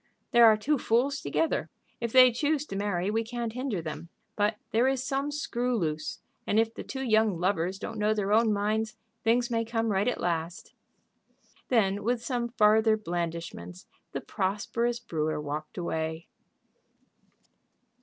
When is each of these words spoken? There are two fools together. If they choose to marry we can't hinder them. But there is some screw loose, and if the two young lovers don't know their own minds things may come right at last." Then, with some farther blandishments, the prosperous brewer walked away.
There 0.31 0.47
are 0.47 0.57
two 0.57 0.79
fools 0.79 1.21
together. 1.21 1.69
If 1.99 2.11
they 2.11 2.31
choose 2.31 2.65
to 2.65 2.75
marry 2.75 3.11
we 3.11 3.23
can't 3.23 3.53
hinder 3.53 3.83
them. 3.83 4.09
But 4.35 4.55
there 4.71 4.87
is 4.87 5.03
some 5.03 5.29
screw 5.29 5.77
loose, 5.77 6.19
and 6.47 6.59
if 6.59 6.73
the 6.73 6.83
two 6.83 7.03
young 7.03 7.39
lovers 7.39 7.77
don't 7.77 7.99
know 7.99 8.11
their 8.15 8.33
own 8.33 8.51
minds 8.51 8.97
things 9.23 9.51
may 9.51 9.63
come 9.63 9.91
right 9.91 10.07
at 10.07 10.19
last." 10.19 10.73
Then, 11.67 12.03
with 12.03 12.25
some 12.25 12.47
farther 12.49 12.97
blandishments, 12.97 13.85
the 14.11 14.21
prosperous 14.21 14.99
brewer 14.99 15.39
walked 15.39 15.77
away. 15.77 16.25